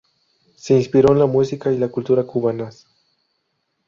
[0.55, 2.87] Se inspiró en la música y la cultura cubanas.